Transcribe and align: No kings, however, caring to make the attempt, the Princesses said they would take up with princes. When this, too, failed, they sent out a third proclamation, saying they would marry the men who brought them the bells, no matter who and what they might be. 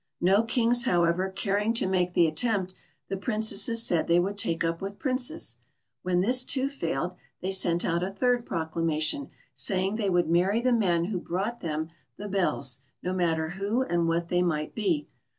No 0.19 0.41
kings, 0.41 0.85
however, 0.85 1.29
caring 1.29 1.75
to 1.75 1.85
make 1.85 2.13
the 2.15 2.25
attempt, 2.25 2.73
the 3.07 3.17
Princesses 3.17 3.83
said 3.85 4.07
they 4.07 4.19
would 4.19 4.35
take 4.35 4.63
up 4.63 4.81
with 4.81 4.97
princes. 4.97 5.57
When 6.01 6.21
this, 6.21 6.43
too, 6.43 6.69
failed, 6.69 7.13
they 7.41 7.51
sent 7.51 7.85
out 7.85 8.01
a 8.01 8.09
third 8.09 8.43
proclamation, 8.43 9.29
saying 9.53 9.97
they 9.97 10.09
would 10.09 10.27
marry 10.27 10.59
the 10.59 10.73
men 10.73 11.05
who 11.05 11.19
brought 11.19 11.59
them 11.59 11.89
the 12.17 12.27
bells, 12.27 12.79
no 13.03 13.13
matter 13.13 13.49
who 13.49 13.83
and 13.83 14.07
what 14.07 14.29
they 14.29 14.41
might 14.41 14.73
be. 14.73 15.07